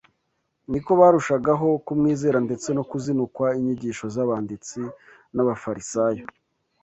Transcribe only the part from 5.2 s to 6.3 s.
n’Abafarisayo